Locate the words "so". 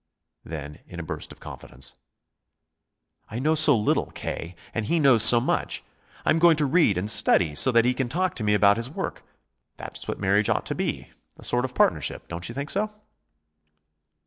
3.53-3.77, 5.21-5.39, 7.53-7.71, 12.71-12.89